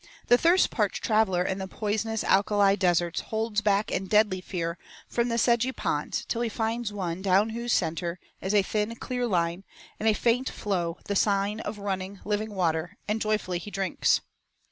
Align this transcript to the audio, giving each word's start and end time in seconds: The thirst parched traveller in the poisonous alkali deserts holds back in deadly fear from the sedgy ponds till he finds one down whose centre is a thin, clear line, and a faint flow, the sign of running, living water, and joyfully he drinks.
The 0.29 0.37
thirst 0.39 0.71
parched 0.71 1.03
traveller 1.03 1.43
in 1.43 1.59
the 1.59 1.67
poisonous 1.67 2.23
alkali 2.23 2.73
deserts 2.75 3.21
holds 3.21 3.61
back 3.61 3.91
in 3.91 4.07
deadly 4.07 4.41
fear 4.41 4.79
from 5.07 5.29
the 5.29 5.37
sedgy 5.37 5.71
ponds 5.71 6.25
till 6.25 6.41
he 6.41 6.49
finds 6.49 6.91
one 6.91 7.21
down 7.21 7.49
whose 7.51 7.71
centre 7.71 8.19
is 8.41 8.55
a 8.55 8.63
thin, 8.63 8.95
clear 8.95 9.27
line, 9.27 9.63
and 9.99 10.09
a 10.09 10.13
faint 10.15 10.49
flow, 10.49 10.97
the 11.05 11.15
sign 11.15 11.59
of 11.59 11.77
running, 11.77 12.19
living 12.25 12.55
water, 12.55 12.97
and 13.07 13.21
joyfully 13.21 13.59
he 13.59 13.69
drinks. 13.69 14.21